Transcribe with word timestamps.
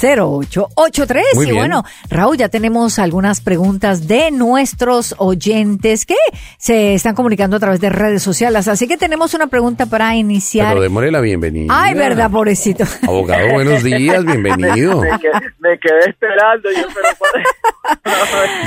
0883. 0.01 1.23
Muy 1.35 1.45
Y 1.45 1.49
bien. 1.51 1.57
bueno, 1.57 1.83
Raúl, 2.09 2.37
ya 2.37 2.49
tenemos 2.49 2.99
algunas 2.99 3.41
preguntas 3.41 4.07
de 4.07 4.31
nuestros 4.31 5.15
oyentes 5.17 6.05
que 6.05 6.15
se 6.57 6.93
están 6.93 7.15
comunicando 7.15 7.57
a 7.57 7.59
través 7.59 7.79
de 7.81 7.89
redes 7.89 8.21
sociales. 8.23 8.67
Así 8.67 8.87
que 8.87 8.97
tenemos 8.97 9.33
una 9.33 9.47
pregunta 9.47 9.85
para 9.85 10.15
iniciar. 10.15 10.69
Pero 10.69 10.81
démosle 10.81 11.11
la 11.11 11.21
bienvenida. 11.21 11.73
Ay, 11.75 11.93
verdad, 11.95 12.29
pobrecito. 12.31 12.83
Abogado, 13.03 13.49
buenos 13.53 13.83
días, 13.83 14.23
bienvenido. 14.25 15.01
Me, 15.01 15.09
que- 15.19 15.29
me 15.59 15.79
quedé 15.79 16.09
esperando 16.09 16.69
yo, 16.71 16.87
pero 16.93 17.07
por- 17.17 17.29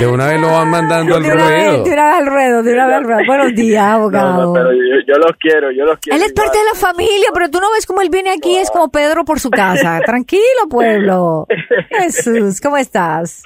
De 0.03 0.09
una 0.09 0.27
vez 0.27 0.41
lo 0.41 0.47
van 0.51 0.69
mandando 0.69 1.15
al 1.15 1.23
ruedo. 1.23 1.83
de 1.85 1.91
una 1.93 2.03
vez 2.09 2.13
al 2.19 2.25
ruedo, 2.27 2.61
de 2.63 2.73
una 2.73 2.87
vez 2.87 2.95
al 2.97 3.03
ruedo. 3.05 3.19
Buenos 3.25 3.55
días, 3.55 3.85
No, 3.87 3.93
abogado. 3.95 4.43
no, 4.47 4.53
pero 4.53 4.73
yo, 4.73 4.95
yo 5.07 5.13
los 5.15 5.31
quiero, 5.39 5.71
yo 5.71 5.85
los 5.85 5.97
quiero. 5.99 6.17
Él 6.17 6.23
es 6.25 6.33
parte 6.33 6.57
de 6.57 6.63
la 6.65 6.77
familia, 6.77 7.27
pero 7.33 7.49
tú 7.49 7.59
no 7.61 7.71
ves 7.71 7.85
cómo 7.85 8.01
él 8.01 8.09
viene 8.11 8.31
aquí, 8.31 8.57
es 8.57 8.69
como 8.69 8.89
Pedro 8.91 9.23
por 9.23 9.39
su 9.39 9.49
casa. 9.49 10.01
Tranquilo, 10.05 10.67
pueblo. 10.69 11.47
Jesús, 11.89 12.59
¿cómo 12.59 12.75
estás? 12.75 13.43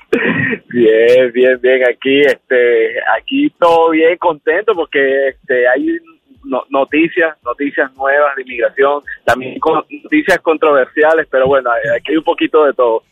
Bien, 0.70 1.32
bien, 1.32 1.60
bien. 1.62 1.82
Aquí, 1.88 2.22
este, 2.22 2.96
aquí 3.20 3.52
todo 3.60 3.92
bien, 3.92 4.18
contento 4.18 4.74
porque 4.74 5.28
este, 5.30 5.68
hay 5.68 6.00
no- 6.44 6.64
noticias, 6.72 7.38
noticias 7.44 7.94
nuevas 7.96 8.36
de 8.36 8.42
inmigración, 8.42 9.04
también 9.26 9.60
con- 9.60 9.84
noticias 10.04 10.40
controversiales, 10.40 11.28
pero 11.30 11.46
bueno, 11.46 11.70
aquí 11.96 12.14
hay 12.14 12.18
un 12.18 12.24
poquito 12.24 12.66
de 12.66 12.74
todo. 12.74 13.04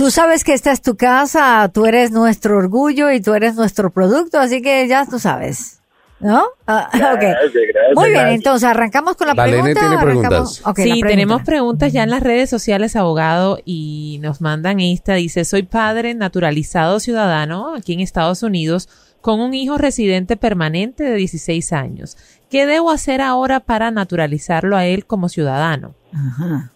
Tú 0.00 0.10
sabes 0.10 0.44
que 0.44 0.54
esta 0.54 0.72
es 0.72 0.80
tu 0.80 0.96
casa, 0.96 1.70
tú 1.74 1.84
eres 1.84 2.10
nuestro 2.10 2.56
orgullo 2.56 3.10
y 3.10 3.20
tú 3.20 3.34
eres 3.34 3.54
nuestro 3.54 3.90
producto, 3.90 4.40
así 4.40 4.62
que 4.62 4.88
ya 4.88 5.04
tú 5.04 5.18
sabes. 5.18 5.82
¿No? 6.20 6.42
Ah, 6.66 6.88
ok. 6.94 7.20
Gracias, 7.20 7.52
gracias, 7.52 7.94
Muy 7.94 8.04
bien, 8.08 8.14
gracias. 8.20 8.34
entonces 8.36 8.68
arrancamos 8.70 9.16
con 9.16 9.26
la 9.26 9.34
La 9.34 9.42
pregunta. 9.42 9.78
tiene 9.78 9.98
preguntas. 9.98 10.62
la 10.64 10.72
sí, 10.74 10.82
pregunta. 10.84 11.06
tenemos 11.06 11.42
preguntas 11.42 11.92
ya 11.92 12.02
en 12.02 12.08
las 12.08 12.22
redes 12.22 12.48
sociales, 12.48 12.96
abogado, 12.96 13.58
y 13.66 14.20
nos 14.22 14.40
mandan 14.40 14.80
esta. 14.80 15.16
Dice, 15.16 15.44
soy 15.44 15.64
padre 15.64 16.14
naturalizado 16.14 16.98
ciudadano 16.98 17.74
aquí 17.74 17.92
en 17.92 18.00
Estados 18.00 18.42
Unidos 18.42 18.88
con 19.20 19.38
un 19.38 19.52
hijo 19.52 19.76
residente 19.76 20.38
permanente 20.38 21.04
de 21.04 21.14
16 21.16 21.74
años. 21.74 22.16
¿Qué 22.48 22.64
debo 22.64 22.90
hacer 22.90 23.20
ahora 23.20 23.60
para 23.60 23.90
naturalizarlo 23.90 24.78
a 24.78 24.86
él 24.86 25.04
como 25.04 25.28
ciudadano? 25.28 25.94
Ajá. 26.14 26.72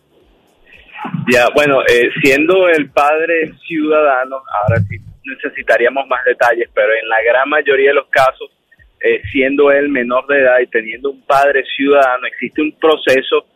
Ya, 1.27 1.49
bueno, 1.55 1.81
eh, 1.89 2.11
siendo 2.21 2.69
el 2.69 2.91
padre 2.91 3.53
ciudadano, 3.67 4.43
ahora 4.63 4.81
sí 4.89 4.99
necesitaríamos 5.25 6.07
más 6.07 6.23
detalles, 6.25 6.69
pero 6.75 6.93
en 6.93 7.09
la 7.09 7.23
gran 7.23 7.49
mayoría 7.49 7.91
de 7.91 7.95
los 7.95 8.09
casos, 8.09 8.51
eh, 9.01 9.23
siendo 9.33 9.71
él 9.71 9.89
menor 9.89 10.27
de 10.27 10.41
edad 10.41 10.59
y 10.61 10.67
teniendo 10.67 11.11
un 11.11 11.23
padre 11.23 11.65
ciudadano, 11.65 12.27
existe 12.27 12.61
un 12.61 12.73
proceso 12.73 13.47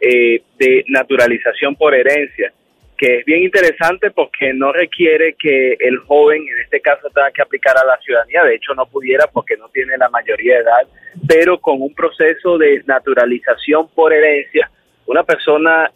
eh, 0.00 0.42
de 0.58 0.84
naturalización 0.88 1.76
por 1.76 1.94
herencia, 1.94 2.52
que 2.98 3.20
es 3.20 3.24
bien 3.24 3.42
interesante 3.42 4.10
porque 4.10 4.52
no 4.52 4.72
requiere 4.72 5.34
que 5.38 5.76
el 5.80 5.98
joven, 6.00 6.42
en 6.42 6.60
este 6.62 6.80
caso, 6.82 7.08
tenga 7.08 7.30
que 7.30 7.40
aplicar 7.40 7.76
a 7.78 7.86
la 7.86 7.96
ciudadanía, 7.98 8.44
de 8.44 8.56
hecho 8.56 8.74
no 8.74 8.84
pudiera 8.84 9.26
porque 9.28 9.56
no 9.56 9.70
tiene 9.70 9.96
la 9.96 10.10
mayoría 10.10 10.56
de 10.56 10.60
edad, 10.60 10.88
pero 11.26 11.58
con 11.58 11.80
un 11.80 11.94
proceso 11.94 12.58
de 12.58 12.82
naturalización 12.86 13.88
por 13.94 14.12
herencia, 14.12 14.70
una 15.06 15.22
persona 15.22 15.90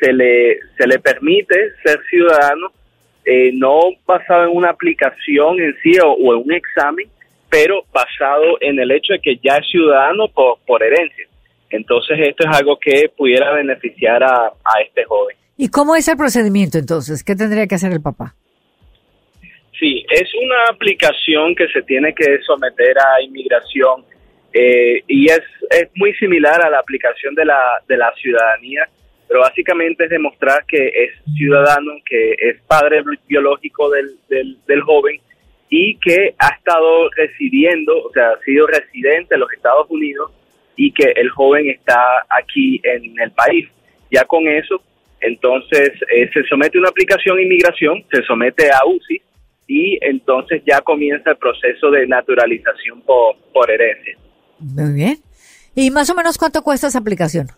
se 0.00 0.12
le 0.12 0.58
se 0.76 0.86
le 0.86 0.98
permite 0.98 1.54
ser 1.84 2.00
ciudadano 2.08 2.68
eh, 3.24 3.50
no 3.54 3.80
basado 4.06 4.44
en 4.44 4.56
una 4.56 4.70
aplicación 4.70 5.60
en 5.60 5.74
sí 5.82 5.98
o, 5.98 6.12
o 6.12 6.34
en 6.34 6.42
un 6.44 6.52
examen, 6.52 7.08
pero 7.50 7.82
basado 7.92 8.58
en 8.60 8.78
el 8.78 8.90
hecho 8.92 9.14
de 9.14 9.20
que 9.20 9.36
ya 9.42 9.56
es 9.56 9.68
ciudadano 9.68 10.28
por, 10.28 10.58
por 10.66 10.82
herencia. 10.82 11.26
Entonces 11.70 12.18
esto 12.20 12.48
es 12.48 12.56
algo 12.56 12.78
que 12.78 13.10
pudiera 13.16 13.52
beneficiar 13.52 14.22
a, 14.22 14.46
a 14.46 14.80
este 14.84 15.04
joven. 15.04 15.36
¿Y 15.56 15.68
cómo 15.68 15.96
es 15.96 16.06
el 16.06 16.16
procedimiento 16.16 16.78
entonces? 16.78 17.24
¿Qué 17.24 17.34
tendría 17.34 17.66
que 17.66 17.74
hacer 17.74 17.92
el 17.92 18.02
papá? 18.02 18.34
Sí, 19.78 20.06
es 20.10 20.28
una 20.34 20.68
aplicación 20.70 21.54
que 21.54 21.68
se 21.68 21.82
tiene 21.82 22.14
que 22.14 22.38
someter 22.46 22.96
a 22.98 23.22
inmigración 23.22 24.04
eh, 24.52 25.02
y 25.06 25.26
es, 25.26 25.42
es 25.70 25.88
muy 25.96 26.14
similar 26.14 26.64
a 26.64 26.70
la 26.70 26.78
aplicación 26.78 27.34
de 27.34 27.44
la, 27.44 27.60
de 27.86 27.96
la 27.96 28.12
ciudadanía, 28.14 28.88
pero 29.28 29.40
básicamente 29.40 30.04
es 30.04 30.10
demostrar 30.10 30.64
que 30.66 30.86
es 30.86 31.10
ciudadano, 31.36 31.92
que 32.08 32.32
es 32.38 32.60
padre 32.66 33.02
bi- 33.02 33.18
biológico 33.26 33.90
del, 33.90 34.16
del, 34.28 34.80
joven 34.82 35.20
y 35.68 35.96
que 35.98 36.34
ha 36.38 36.48
estado 36.54 37.10
residiendo, 37.16 38.04
o 38.04 38.12
sea, 38.12 38.30
ha 38.30 38.40
sido 38.44 38.66
residente 38.66 39.34
en 39.34 39.40
los 39.40 39.52
Estados 39.52 39.86
Unidos 39.90 40.30
y 40.76 40.92
que 40.92 41.12
el 41.16 41.28
joven 41.30 41.68
está 41.70 41.98
aquí 42.28 42.80
en 42.84 43.18
el 43.20 43.30
país. 43.32 43.68
Ya 44.12 44.24
con 44.24 44.46
eso, 44.46 44.80
entonces 45.20 45.90
eh, 46.14 46.30
se 46.32 46.44
somete 46.44 46.78
una 46.78 46.90
aplicación 46.90 47.40
inmigración, 47.40 48.04
se 48.12 48.22
somete 48.22 48.70
a 48.70 48.86
UCI 48.86 49.22
y 49.66 49.98
entonces 50.02 50.62
ya 50.64 50.80
comienza 50.82 51.30
el 51.30 51.36
proceso 51.36 51.90
de 51.90 52.06
naturalización 52.06 53.00
por, 53.02 53.36
por 53.52 53.68
herencia. 53.70 54.16
Muy 54.60 54.94
bien. 54.94 55.16
¿Y 55.74 55.90
más 55.90 56.08
o 56.10 56.14
menos 56.14 56.38
cuánto 56.38 56.62
cuesta 56.62 56.86
esa 56.86 56.98
aplicación? 57.00 57.48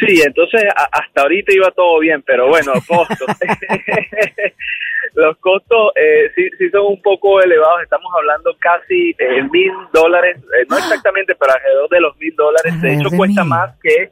Sí, 0.00 0.22
entonces 0.24 0.62
a- 0.74 0.88
hasta 1.00 1.22
ahorita 1.22 1.52
iba 1.54 1.70
todo 1.70 1.98
bien, 2.00 2.22
pero 2.22 2.48
bueno, 2.48 2.72
costos. 2.86 3.26
Los 5.14 5.36
costos 5.38 5.92
eh, 5.96 6.30
sí, 6.34 6.48
sí 6.58 6.70
son 6.70 6.86
un 6.86 7.02
poco 7.02 7.40
elevados, 7.42 7.82
estamos 7.82 8.10
hablando 8.16 8.56
casi 8.58 9.14
eh, 9.18 9.42
mil 9.50 9.70
dólares, 9.92 10.36
eh, 10.38 10.64
no 10.70 10.78
exactamente, 10.78 11.34
pero 11.34 11.52
alrededor 11.52 11.88
de 11.90 12.00
los 12.00 12.16
mil 12.18 12.34
dólares. 12.34 12.80
De 12.80 12.94
hecho, 12.94 13.08
de 13.10 13.16
cuesta 13.16 13.42
mil. 13.42 13.50
más 13.50 13.74
que, 13.82 14.10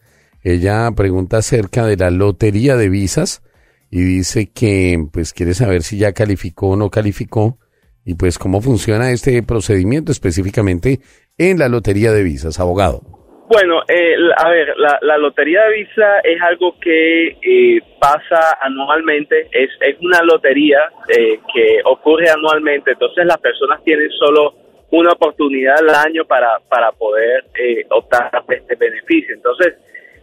Ella 0.44 0.90
pregunta 0.96 1.38
acerca 1.38 1.86
de 1.86 1.98
la 1.98 2.10
lotería 2.10 2.76
de 2.76 2.90
visas 2.90 3.44
y 3.92 4.02
dice 4.02 4.52
que 4.52 4.98
pues 5.14 5.34
quiere 5.34 5.54
saber 5.54 5.84
si 5.84 6.00
ya 6.00 6.14
calificó 6.14 6.70
o 6.70 6.76
no 6.76 6.90
calificó 6.90 7.60
y 8.04 8.16
pues 8.16 8.40
cómo 8.40 8.60
funciona 8.60 9.12
este 9.12 9.44
procedimiento 9.44 10.12
específicamente 10.12 11.00
en 11.38 11.60
la 11.60 11.70
Lotería 11.70 12.12
de 12.12 12.24
Visas, 12.24 12.60
abogado. 12.60 13.02
Bueno, 13.50 13.82
eh, 13.88 14.16
a 14.38 14.50
ver, 14.50 14.74
la, 14.78 15.18
Lotería 15.18 15.62
de 15.66 15.76
Visa 15.76 16.20
es 16.24 16.42
algo 16.42 16.76
que 16.80 17.28
eh, 17.28 17.82
pasa 18.00 18.58
anualmente, 18.62 19.48
es, 19.52 19.70
es 19.80 19.96
una 20.02 20.24
lotería 20.24 20.80
eh, 21.08 21.40
que 21.54 21.80
ocurre 21.86 22.30
anualmente, 22.30 22.92
entonces 22.92 23.26
las 23.26 23.38
personas 23.38 23.84
tienen 23.84 24.10
solo 24.12 24.56
una 24.94 25.12
oportunidad 25.12 25.80
al 25.80 25.90
año 25.90 26.24
para, 26.26 26.60
para 26.70 26.92
poder 26.92 27.46
eh, 27.60 27.84
optar 27.90 28.30
a 28.32 28.44
este 28.48 28.76
beneficio. 28.76 29.34
Entonces, 29.34 29.74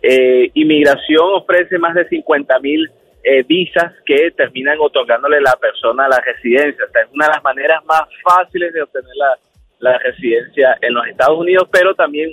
eh, 0.00 0.48
Inmigración 0.54 1.26
ofrece 1.34 1.76
más 1.76 1.92
de 1.94 2.08
50 2.08 2.58
mil 2.60 2.88
eh, 3.24 3.42
visas 3.42 3.92
que 4.06 4.30
terminan 4.30 4.78
otorgándole 4.78 5.40
la 5.40 5.56
persona 5.60 6.08
la 6.08 6.20
residencia. 6.20 6.84
O 6.84 6.98
es 6.98 7.08
una 7.12 7.26
de 7.26 7.32
las 7.32 7.42
maneras 7.42 7.84
más 7.84 8.02
fáciles 8.22 8.72
de 8.72 8.82
obtener 8.82 9.10
la, 9.16 9.38
la 9.80 9.98
residencia 9.98 10.78
en 10.80 10.94
los 10.94 11.04
Estados 11.08 11.36
Unidos, 11.36 11.68
pero 11.72 11.92
también 11.96 12.30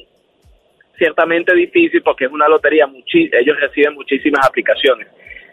ciertamente 0.95 1.55
difícil 1.55 2.03
porque 2.03 2.25
es 2.25 2.31
una 2.31 2.47
lotería, 2.47 2.87
ellos 3.13 3.59
reciben 3.59 3.95
muchísimas 3.95 4.45
aplicaciones. 4.45 5.07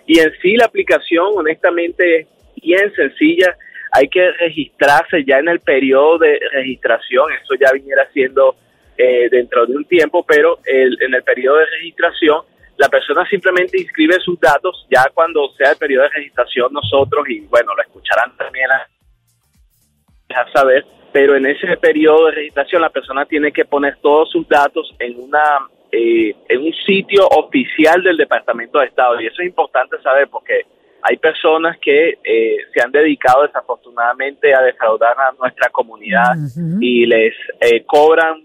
Y 0.06 0.18
en 0.18 0.30
sí 0.42 0.54
la 0.56 0.66
aplicación, 0.66 1.28
honestamente, 1.34 2.20
es 2.20 2.28
bien 2.62 2.92
sencilla. 2.94 3.56
Hay 3.96 4.08
que 4.08 4.32
registrarse 4.32 5.24
ya 5.24 5.38
en 5.38 5.48
el 5.48 5.60
periodo 5.60 6.18
de 6.18 6.40
registración, 6.52 7.26
eso 7.32 7.54
ya 7.60 7.72
viniera 7.72 8.08
siendo 8.12 8.56
eh, 8.96 9.28
dentro 9.30 9.66
de 9.66 9.76
un 9.76 9.84
tiempo, 9.84 10.24
pero 10.26 10.58
en 10.66 11.14
el 11.14 11.22
periodo 11.22 11.58
de 11.58 11.66
registración 11.66 12.42
la 12.76 12.88
persona 12.88 13.24
simplemente 13.28 13.80
inscribe 13.80 14.18
sus 14.20 14.38
datos, 14.40 14.86
ya 14.90 15.04
cuando 15.14 15.48
sea 15.56 15.70
el 15.72 15.76
periodo 15.76 16.04
de 16.04 16.10
registración 16.10 16.72
nosotros, 16.72 17.24
y 17.28 17.40
bueno, 17.40 17.72
lo 17.74 17.82
escucharán 17.82 18.36
también 18.36 18.68
a 18.70 20.52
saber, 20.52 20.84
pero 21.12 21.36
en 21.36 21.46
ese 21.46 21.76
periodo 21.76 22.26
de 22.26 22.32
registración 22.32 22.82
la 22.82 22.90
persona 22.90 23.24
tiene 23.26 23.52
que 23.52 23.64
poner 23.64 23.96
todos 24.02 24.30
sus 24.30 24.48
datos 24.48 24.92
en 24.98 25.20
una 25.20 25.68
eh, 25.92 26.34
en 26.48 26.60
un 26.60 26.72
sitio 26.72 27.24
oficial 27.28 28.02
del 28.02 28.16
Departamento 28.16 28.80
de 28.80 28.86
Estado 28.86 29.20
y 29.20 29.26
eso 29.26 29.42
es 29.42 29.46
importante 29.46 29.96
saber 30.02 30.26
porque 30.26 30.62
hay 31.06 31.18
personas 31.18 31.78
que 31.78 32.18
eh, 32.24 32.56
se 32.72 32.82
han 32.82 32.90
dedicado 32.90 33.42
desafortunadamente 33.42 34.54
a 34.54 34.62
defraudar 34.62 35.14
a 35.18 35.32
nuestra 35.38 35.68
comunidad 35.68 36.32
y 36.80 37.06
les 37.06 37.34
eh, 37.60 37.84
cobran 37.84 38.42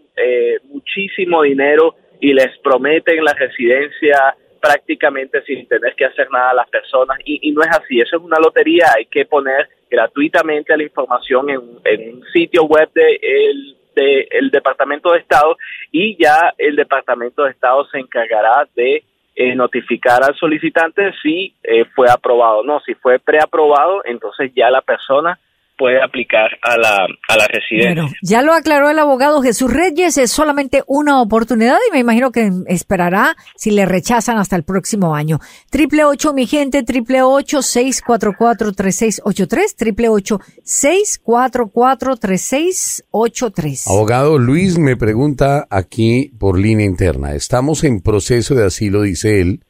muchísimo 0.70 1.44
dinero 1.44 1.96
y 2.20 2.34
les 2.34 2.58
prometen 2.60 3.24
la 3.24 3.32
residencia 3.32 4.36
prácticamente 4.60 5.42
sin 5.44 5.68
tener 5.68 5.96
que 5.96 6.06
hacer 6.06 6.30
nada 6.32 6.52
a 6.52 6.54
las 6.54 6.70
personas. 6.70 7.18
Y, 7.26 7.52
no 7.52 7.62
es 7.62 7.70
así, 7.70 8.00
eso 8.00 8.18
es 8.18 8.24
una 8.24 8.38
lotería, 8.40 8.88
hay 8.96 9.06
que 9.06 9.26
poner 9.26 9.70
gratuitamente 9.90 10.76
la 10.76 10.84
información 10.84 11.50
en, 11.50 11.60
un 11.60 12.24
sitio 12.32 12.64
web 12.66 12.90
de 12.94 13.20
el, 13.22 13.78
de 13.96 14.28
el 14.32 14.52
Departamento 14.52 15.12
de 15.12 15.20
Estado 15.20 15.58
y 15.92 16.22
ya 16.22 16.54
el 16.58 16.76
Departamento 16.76 17.44
de 17.44 17.52
Estado 17.52 17.86
se 17.86 18.00
encargará 18.00 18.68
de 18.76 19.04
eh, 19.41 19.56
notificar 19.56 20.21
al 20.21 20.36
solicitante 20.36 21.13
si 21.21 21.56
eh, 21.63 21.86
fue 21.95 22.12
aprobado. 22.12 22.62
No, 22.62 22.81
si 22.81 22.94
fue 22.94 23.19
preaprobado, 23.19 24.01
entonces 24.03 24.51
ya 24.53 24.69
la 24.69 24.81
persona 24.81 25.39
puede 25.80 26.04
aplicar 26.04 26.50
a 26.62 26.78
la, 26.78 27.08
a 27.28 27.38
la 27.38 27.48
residencia. 27.48 28.04
Bueno, 28.04 28.12
ya 28.22 28.42
lo 28.42 28.54
aclaró 28.54 28.90
el 28.90 29.00
abogado 29.00 29.42
Jesús 29.42 29.72
Reyes, 29.72 30.18
es 30.18 30.30
solamente 30.30 30.84
una 30.86 31.22
oportunidad 31.22 31.78
y 31.88 31.94
me 31.94 32.00
imagino 32.00 32.31
que 32.31 32.52
esperará 32.68 33.38
si 33.56 33.72
le 33.72 33.86
rechazan 33.86 34.38
hasta 34.38 34.58
el 34.58 34.64
próximo 34.64 35.16
año. 35.16 35.40
Triple 35.70 36.04
ocho, 36.04 36.34
mi 36.34 36.46
gente, 36.46 36.84
triple 36.84 37.24
ocho, 37.24 37.62
seis 37.62 38.04
cuatro 38.06 38.34
cuatro, 38.38 38.74
tres 38.74 38.98
seis 38.98 39.22
ocho 39.24 39.48
tres, 39.48 39.78
triple 39.78 40.10
ocho, 40.10 40.42
seis 40.64 41.20
cuatro 41.24 41.70
cuatro, 41.74 42.18
tres 42.18 42.42
seis 42.42 43.06
ocho 43.12 43.52
tres. 43.52 43.88
Abogado 43.88 44.38
Luis 44.38 44.78
me 44.78 44.98
pregunta 44.98 45.66
aquí 45.70 46.34
por 46.38 46.60
línea 46.60 46.86
interna, 46.86 47.34
estamos 47.34 47.86
en 47.86 48.02
proceso 48.02 48.54
de 48.54 48.66
asilo, 48.66 49.04
dice 49.04 49.40
él, 49.40 49.64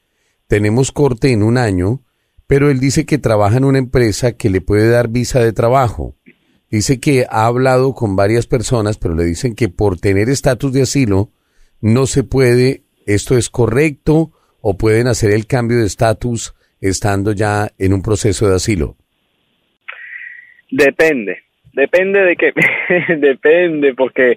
tenemos 0.47 0.91
corte 0.91 1.31
en 1.31 1.43
un 1.43 1.59
año, 1.59 2.01
pero 2.49 2.71
él 2.71 2.79
dice 2.79 3.05
que 3.05 3.19
trabaja 3.19 3.57
en 3.57 3.63
una 3.63 3.77
empresa 3.77 4.35
que 4.35 4.49
le 4.49 4.59
puede 4.59 4.89
dar 4.89 5.09
visa 5.09 5.39
de 5.39 5.53
trabajo. 5.53 6.15
Dice 6.71 6.99
que 6.99 7.27
ha 7.29 7.45
hablado 7.45 7.93
con 7.93 8.15
varias 8.15 8.47
personas, 8.47 8.97
pero 8.97 9.13
le 9.13 9.23
dicen 9.23 9.53
que 9.53 9.69
por 9.69 9.99
tener 9.99 10.29
estatus 10.29 10.73
de 10.73 10.81
asilo 10.81 11.31
no 11.79 12.07
se 12.07 12.23
puede, 12.23 12.85
esto 13.05 13.37
es 13.37 13.51
correcto 13.51 14.31
o 14.61 14.79
pueden 14.79 15.05
hacer 15.05 15.29
el 15.29 15.45
cambio 15.45 15.77
de 15.77 15.85
estatus 15.85 16.55
estando 16.81 17.33
ya 17.33 17.69
en 17.77 17.93
un 17.93 18.01
proceso 18.01 18.49
de 18.49 18.55
asilo. 18.55 18.97
Depende, 20.71 21.37
Depende 21.79 22.21
de 22.21 22.35
que, 22.35 22.51
depende, 23.15 23.93
porque 23.93 24.35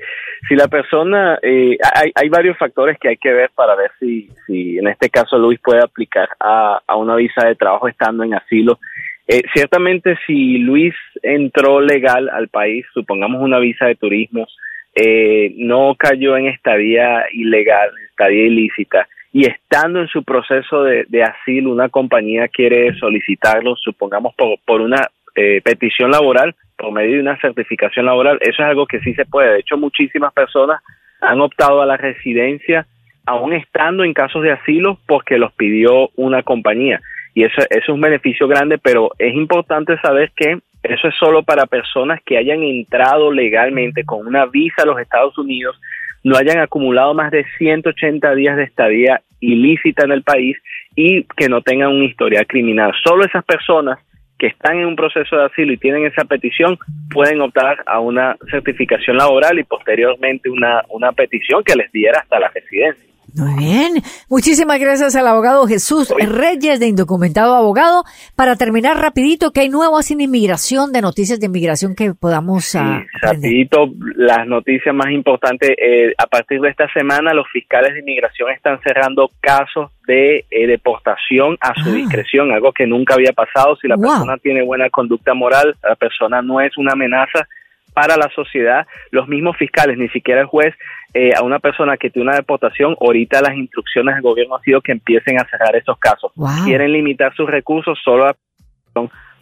si 0.49 0.55
la 0.55 0.69
persona, 0.69 1.41
eh, 1.43 1.77
hay, 1.93 2.12
hay 2.15 2.29
varios 2.29 2.56
factores 2.56 2.97
que 3.00 3.09
hay 3.09 3.17
que 3.17 3.33
ver 3.33 3.50
para 3.53 3.75
ver 3.75 3.91
si, 3.99 4.29
si 4.47 4.79
en 4.79 4.87
este 4.87 5.11
caso 5.11 5.37
Luis 5.39 5.59
puede 5.59 5.83
aplicar 5.83 6.29
a, 6.39 6.81
a 6.87 6.94
una 6.94 7.17
visa 7.17 7.44
de 7.44 7.56
trabajo 7.56 7.89
estando 7.89 8.23
en 8.23 8.35
asilo. 8.35 8.79
Eh, 9.27 9.43
ciertamente 9.53 10.17
si 10.25 10.59
Luis 10.59 10.94
entró 11.21 11.81
legal 11.81 12.29
al 12.29 12.47
país, 12.47 12.87
supongamos 12.94 13.43
una 13.43 13.59
visa 13.59 13.87
de 13.87 13.97
turismo, 13.97 14.47
eh, 14.94 15.53
no 15.56 15.97
cayó 15.99 16.37
en 16.37 16.47
estadía 16.47 17.25
ilegal, 17.33 17.91
estadía 18.09 18.47
ilícita, 18.47 19.09
y 19.33 19.49
estando 19.49 20.00
en 20.00 20.06
su 20.06 20.23
proceso 20.23 20.85
de, 20.85 21.06
de 21.09 21.25
asilo, 21.25 21.73
una 21.73 21.89
compañía 21.89 22.47
quiere 22.47 22.94
solicitarlo, 23.00 23.75
supongamos 23.75 24.33
por, 24.37 24.61
por 24.65 24.81
una 24.81 25.09
eh, 25.34 25.61
petición 25.62 26.11
laboral, 26.11 26.55
por 26.76 26.93
medio 26.93 27.14
de 27.14 27.20
una 27.20 27.40
certificación 27.40 28.06
laboral. 28.06 28.38
Eso 28.40 28.62
es 28.62 28.69
algo 28.69 28.87
que 28.87 29.00
sí 29.00 29.14
se 29.14 29.25
puede. 29.25 29.52
De 29.52 29.61
hecho, 29.61 29.76
muchísimas 29.76 30.32
personas 30.32 30.82
han 31.20 31.40
optado 31.40 31.81
a 31.82 31.87
la 31.87 31.96
residencia 31.96 32.87
aún 33.25 33.52
estando 33.52 34.05
en 34.05 34.14
casos 34.14 34.43
de 34.43 34.52
asilo 34.52 34.99
porque 35.06 35.38
los 35.38 35.52
pidió 35.52 36.11
una 36.17 36.43
compañía. 36.43 37.00
Y 37.34 37.44
eso, 37.44 37.61
eso 37.61 37.69
es 37.70 37.88
un 37.88 38.00
beneficio 38.00 38.49
grande, 38.49 38.79
pero 38.79 39.12
es 39.19 39.34
importante 39.34 39.96
saber 40.00 40.32
que 40.37 40.58
eso 40.82 41.08
es 41.08 41.14
solo 41.14 41.43
para 41.44 41.67
personas 41.67 42.20
que 42.26 42.37
hayan 42.37 42.62
entrado 42.62 43.31
legalmente 43.31 44.05
con 44.05 44.26
una 44.26 44.46
visa 44.46 44.82
a 44.82 44.87
los 44.87 44.99
Estados 44.99 45.38
Unidos, 45.38 45.81
no 46.25 46.37
hayan 46.37 46.58
acumulado 46.58 47.14
más 47.14 47.31
de 47.31 47.44
180 47.58 48.34
días 48.34 48.56
de 48.56 48.64
estadía 48.64 49.23
ilícita 49.40 50.05
en 50.05 50.12
el 50.12 50.23
país 50.23 50.56
y 50.94 51.25
que 51.37 51.49
no 51.49 51.62
tengan 51.62 51.90
una 51.90 52.05
historia 52.05 52.44
criminal. 52.44 52.93
Solo 53.05 53.25
esas 53.25 53.44
personas 53.44 53.99
que 54.43 54.49
están 54.49 54.77
en 54.77 54.87
un 54.87 54.97
proceso 54.97 55.37
de 55.37 55.44
asilo 55.44 55.73
y 55.73 55.77
tienen 55.77 56.05
esa 56.05 56.25
petición 56.25 56.77
pueden 57.09 57.41
optar 57.41 57.85
a 57.87 58.00
una 58.00 58.37
certificación 58.50 59.17
laboral 59.17 59.56
y 59.56 59.62
posteriormente 59.62 60.50
una, 60.50 60.83
una 60.89 61.12
petición 61.12 61.62
que 61.62 61.77
les 61.77 61.93
diera 61.93 62.19
hasta 62.19 62.41
la 62.41 62.49
residencia. 62.49 63.12
Muy 63.34 63.55
bien. 63.56 64.03
Muchísimas 64.29 64.79
gracias 64.79 65.17
al 65.17 65.27
abogado 65.27 65.67
Jesús 65.67 66.12
Reyes 66.19 66.79
de 66.79 66.86
Indocumentado 66.86 67.55
Abogado. 67.55 68.05
Para 68.36 68.56
terminar 68.56 68.98
rapidito, 68.98 69.53
que 69.53 69.60
hay 69.60 69.69
nuevas 69.70 70.10
en 70.10 70.20
inmigración, 70.20 70.93
de 70.93 71.01
noticias 71.01 71.41
de 71.41 71.46
inmigración 71.46 71.94
que 71.94 72.12
podamos... 72.12 72.74
Ah, 72.74 73.03
rapidito, 73.22 73.89
las 74.17 74.46
noticias 74.46 74.94
más 74.94 75.10
importantes. 75.10 75.70
Eh, 75.79 76.12
a 76.19 76.27
partir 76.27 76.60
de 76.60 76.69
esta 76.69 76.93
semana, 76.93 77.32
los 77.32 77.46
fiscales 77.51 77.94
de 77.94 78.01
inmigración 78.01 78.51
están 78.51 78.79
cerrando 78.82 79.31
casos 79.41 79.91
de 80.06 80.44
eh, 80.51 80.67
deportación 80.67 81.56
a 81.60 81.74
su 81.82 81.89
ah. 81.89 81.94
discreción, 81.94 82.53
algo 82.53 82.72
que 82.72 82.86
nunca 82.86 83.15
había 83.15 83.32
pasado. 83.32 83.77
Si 83.77 83.89
la 83.89 83.96
persona 83.96 84.36
tiene 84.36 84.62
buena 84.62 84.91
conducta 84.91 85.32
moral, 85.32 85.74
la 85.82 85.96
persona 85.96 86.43
no 86.43 86.60
es 86.60 86.77
una 86.77 86.93
amenaza 86.93 87.48
para 87.93 88.17
la 88.17 88.29
sociedad, 88.34 88.87
los 89.11 89.29
mismos 89.29 89.56
fiscales, 89.56 89.99
ni 89.99 90.08
siquiera 90.08 90.41
el 90.41 90.46
juez, 90.46 90.75
eh, 91.15 91.32
a 91.37 91.43
una 91.43 91.58
persona 91.58 91.96
que 91.96 92.11
tiene 92.11 92.29
una 92.29 92.37
deportación, 92.37 92.96
ahorita 93.01 93.43
las 93.43 93.55
instrucciones 93.55 94.15
del 94.15 94.22
gobierno 94.22 94.56
han 94.56 94.63
sido 94.63 94.81
que 94.81 94.93
empiecen 94.93 95.39
a 95.39 95.44
cerrar 95.44 95.77
estos 95.77 95.99
casos. 95.99 96.32
Quieren 96.65 96.93
limitar 96.93 97.34
sus 97.34 97.49
recursos 97.49 97.99
solo 98.03 98.27
a 98.27 98.37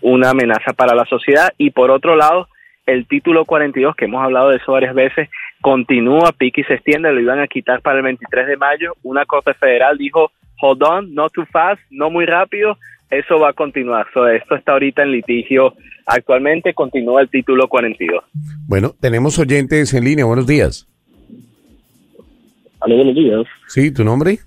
una 0.01 0.31
amenaza 0.31 0.73
para 0.73 0.95
la 0.95 1.05
sociedad 1.05 1.53
y 1.59 1.71
por 1.71 1.91
otro 1.91 2.17
lado, 2.17 2.49
el 2.87 3.07
título 3.07 3.45
42, 3.45 3.95
que 3.95 4.07
hemos 4.07 4.25
hablado 4.25 4.51
de 4.51 4.57
eso 4.57 4.73
varias 4.73 4.95
veces, 4.95 5.29
continúa, 5.61 6.33
pique 6.37 6.63
y 6.63 6.65
se 6.65 6.75
extiende, 6.75 7.13
lo 7.13 7.21
iban 7.21 7.39
a 7.39 7.47
quitar 7.47 7.83
para 7.83 7.99
el 7.99 8.05
23 8.05 8.49
de 8.49 8.57
mayo. 8.57 8.95
Una 9.03 9.25
corte 9.27 9.55
federal 9.55 9.97
dijo, 9.97 10.33
hold 10.61 10.83
on, 10.83 11.15
not 11.15 11.33
too 11.33 11.47
fast, 11.53 11.81
no 11.91 12.11
muy 12.11 12.27
rápido, 12.27 12.79
eso 13.11 13.39
va 13.39 13.51
a 13.51 13.53
continuar. 13.53 14.07
esto 14.33 14.55
está 14.55 14.73
ahorita 14.73 15.03
en 15.03 15.13
litigio. 15.13 15.75
Actualmente 16.07 16.75
continúa 16.75 17.23
el 17.23 17.29
título 17.29 17.69
42. 17.69 18.25
Bueno, 18.67 18.95
tenemos 19.01 19.39
oyentes 19.39 19.95
en 19.95 20.05
línea. 20.05 20.25
Buenos 20.25 20.47
días. 20.47 20.89
Hola, 22.81 22.95
buenos 22.95 23.15
días. 23.15 23.47
Sí, 23.69 23.93
¿tu 23.93 24.05
nombre? 24.05 24.39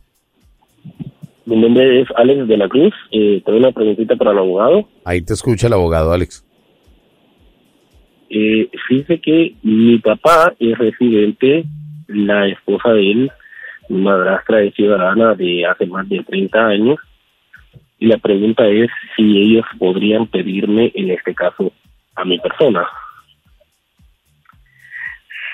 Mi 1.46 1.58
nombre 1.58 2.02
es 2.02 2.08
Alex 2.16 2.48
de 2.48 2.58
la 2.58 2.68
Cruz. 2.68 2.94
Eh, 3.12 3.42
tengo 3.46 3.60
una 3.60 3.72
preguntita 3.72 4.16
para 4.16 4.32
el 4.32 4.40
abogado. 4.40 4.88
Ahí 5.06 5.22
te 5.22 5.34
escucha 5.34 5.68
el 5.68 5.74
abogado, 5.74 6.12
Alex. 6.12 6.46
Eh, 8.30 8.70
fíjese 8.88 9.20
que 9.22 9.56
mi 9.62 10.00
papá 10.00 10.54
es 10.60 10.78
residente, 10.78 11.66
la 12.08 12.48
esposa 12.48 12.90
de 12.90 13.12
él, 13.12 13.32
madrastra 13.90 14.64
es 14.64 14.74
ciudadana 14.74 15.36
de 15.36 15.66
hace 15.66 15.86
más 15.86 16.10
de 16.10 16.24
30 16.24 16.66
años 16.66 16.98
y 18.04 18.08
la 18.08 18.18
pregunta 18.18 18.68
es 18.68 18.90
si 19.16 19.24
ellos 19.24 19.66
podrían 19.80 20.28
pedirme, 20.28 20.92
en 20.94 21.10
este 21.12 21.34
caso, 21.34 21.72
a 22.16 22.26
mi 22.26 22.38
persona. 22.38 22.86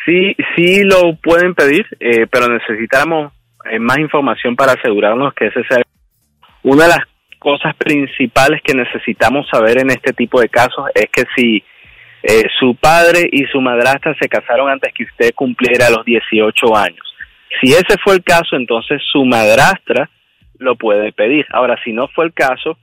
Sí, 0.04 0.36
sí 0.56 0.84
lo 0.84 1.16
pueden 1.22 1.54
pedir, 1.54 1.86
eh, 2.00 2.26
pero 2.26 2.48
necesitamos 2.48 3.32
eh, 3.70 3.78
más 3.78 4.00
información 4.00 4.56
para 4.56 4.72
asegurarnos 4.72 5.32
que 5.36 5.46
ese 5.46 5.64
sea 5.66 5.84
una 6.64 6.86
de 6.86 6.90
las 6.90 7.06
cosas 7.38 7.76
principales 7.76 8.64
que 8.64 8.74
necesitamos 8.74 9.48
saber 9.48 9.82
en 9.82 9.92
este 9.92 10.12
tipo 10.14 10.42
de 10.42 10.50
casos 10.50 10.86
es 10.96 11.06
que 11.12 11.26
si 11.36 11.64
eh, 12.24 12.48
su 12.60 12.74
padre 12.74 13.30
y 13.32 13.46
su 13.46 13.62
madrastra 13.62 14.16
se 14.20 14.28
casaron 14.28 14.72
antes 14.72 14.92
que 14.96 15.04
usted 15.04 15.36
cumpliera 15.36 15.92
los 15.92 16.04
18 16.04 16.76
años. 16.76 17.16
Si 17.62 17.74
ese 17.74 17.96
fue 18.04 18.16
el 18.16 18.24
caso, 18.24 18.56
entonces 18.56 19.04
su 19.12 19.24
madrastra 19.24 20.10
lo 20.60 20.76
puede 20.76 21.12
pedir. 21.12 21.46
Ahora, 21.52 21.78
si 21.84 21.92
no 21.92 22.08
fue 22.08 22.26
el 22.26 22.34
caso 22.34 22.78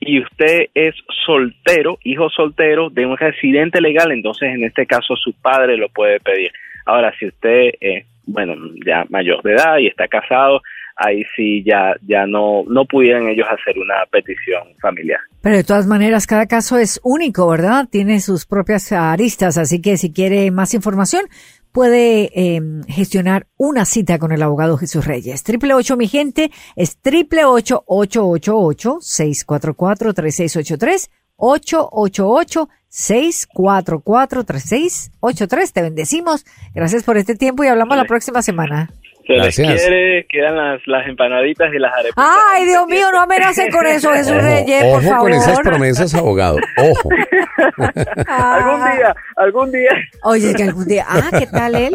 y 0.00 0.20
usted 0.20 0.66
es 0.74 0.94
soltero, 1.24 1.98
hijo 2.02 2.28
soltero 2.30 2.90
de 2.90 3.06
un 3.06 3.16
residente 3.16 3.80
legal, 3.80 4.12
entonces 4.12 4.54
en 4.54 4.64
este 4.64 4.86
caso 4.86 5.16
su 5.16 5.32
padre 5.40 5.76
lo 5.76 5.88
puede 5.88 6.20
pedir. 6.20 6.50
Ahora, 6.86 7.12
si 7.18 7.26
usted 7.26 7.70
es, 7.80 8.06
bueno, 8.26 8.54
ya 8.84 9.04
mayor 9.10 9.42
de 9.42 9.52
edad 9.52 9.78
y 9.78 9.86
está 9.86 10.08
casado, 10.08 10.62
ahí 10.98 11.22
sí 11.36 11.62
ya, 11.64 11.94
ya 12.06 12.26
no, 12.26 12.64
no 12.68 12.84
pudieran 12.84 13.28
ellos 13.28 13.46
hacer 13.48 13.78
una 13.78 14.04
petición 14.10 14.62
familiar. 14.80 15.20
Pero 15.42 15.56
de 15.56 15.64
todas 15.64 15.86
maneras, 15.86 16.26
cada 16.26 16.46
caso 16.46 16.76
es 16.78 17.00
único, 17.04 17.48
¿verdad? 17.48 17.86
Tiene 17.90 18.20
sus 18.20 18.46
propias 18.46 18.90
aristas, 18.92 19.56
así 19.56 19.80
que 19.80 19.96
si 19.96 20.12
quiere 20.12 20.50
más 20.50 20.74
información, 20.74 21.26
puede 21.72 22.30
eh, 22.34 22.60
gestionar 22.88 23.46
una 23.56 23.84
cita 23.84 24.18
con 24.18 24.32
el 24.32 24.42
abogado 24.42 24.76
Jesús 24.76 25.04
Reyes. 25.04 25.42
Triple 25.42 25.74
ocho, 25.74 25.96
mi 25.96 26.08
gente, 26.08 26.50
es 26.76 26.98
triple 26.98 27.44
ocho 27.44 27.84
ocho 27.86 28.28
ocho 28.28 28.58
ocho 28.58 28.98
seis 29.00 29.44
cuatro 29.44 29.74
cuatro 29.74 30.14
tres 30.14 30.36
seis 30.36 30.56
ocho 30.56 30.78
tres 30.78 31.10
ocho 31.36 31.88
ocho 31.92 32.28
ocho 32.28 32.68
seis 32.88 33.46
cuatro 33.46 34.00
cuatro 34.00 34.44
tres 34.44 34.64
seis 34.66 35.10
ocho 35.20 35.46
tres. 35.48 35.72
Te 35.72 35.82
bendecimos. 35.82 36.44
Gracias 36.74 37.04
por 37.04 37.16
este 37.16 37.34
tiempo 37.34 37.64
y 37.64 37.68
hablamos 37.68 37.96
la 37.96 38.04
próxima 38.04 38.42
semana. 38.42 38.90
Se 39.28 39.34
les 39.34 39.42
Gracias. 39.58 39.82
quiere, 39.82 40.26
quedan 40.26 40.56
las, 40.56 40.80
las 40.86 41.06
empanaditas 41.06 41.68
y 41.74 41.78
las 41.78 41.92
arepas. 41.92 42.26
Ay, 42.54 42.64
Dios 42.64 42.86
mío, 42.88 43.06
no 43.12 43.20
amenacen 43.20 43.70
con 43.70 43.86
eso, 43.86 44.10
Jesús 44.14 44.32
Ojo, 44.32 44.40
Reyes, 44.40 44.82
por 44.84 44.92
ojo 44.92 45.02
favor. 45.02 45.18
con 45.20 45.32
esas 45.34 45.60
promesas, 45.60 46.14
abogado. 46.14 46.56
Ojo. 46.78 47.10
Algún 48.26 48.80
día, 48.84 49.14
algún 49.36 49.70
día. 49.72 49.90
Oye, 50.22 50.54
que 50.54 50.62
algún 50.62 50.86
día. 50.88 51.04
Ah, 51.08 51.28
¿qué 51.38 51.46
tal 51.46 51.74
él? 51.74 51.94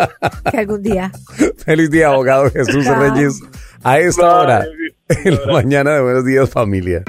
Que 0.52 0.58
algún 0.60 0.84
día. 0.84 1.12
Feliz 1.66 1.90
día, 1.90 2.08
abogado 2.10 2.52
Jesús 2.52 2.86
Chao. 2.86 2.96
Reyes. 3.02 3.42
A 3.84 3.98
esta 4.00 4.22
Bye. 4.28 4.32
hora, 4.36 4.66
en 5.26 5.34
la 5.36 5.54
mañana 5.54 5.94
de 5.96 6.02
Buenos 6.02 6.26
Días, 6.26 6.50
familia. 6.50 7.04